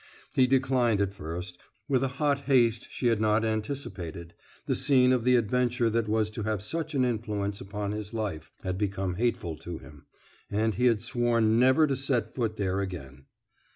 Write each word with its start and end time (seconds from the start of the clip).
He 0.33 0.47
declined 0.47 0.99
at 0.99 1.13
first, 1.13 1.59
with 1.87 2.03
a 2.03 2.07
hot 2.17 2.39
haste 2.45 2.87
she 2.89 3.05
had 3.05 3.21
not 3.21 3.45
anticipated; 3.45 4.33
the 4.65 4.73
scene 4.73 5.11
of 5.13 5.23
the 5.25 5.35
adventure 5.35 5.91
that 5.91 6.07
was 6.07 6.31
to 6.31 6.41
have 6.41 6.63
such 6.63 6.95
an 6.95 7.05
influence 7.05 7.61
upon 7.61 7.91
his 7.91 8.11
life 8.11 8.51
had 8.63 8.79
become 8.79 9.17
hateful 9.17 9.55
to 9.57 9.77
him, 9.77 10.07
and 10.49 10.73
he 10.73 10.87
had 10.87 11.03
sworn 11.03 11.59
never 11.59 11.85
to 11.85 11.95
set 11.95 12.33
foot 12.33 12.55
there 12.55 12.79
again. 12.79 13.25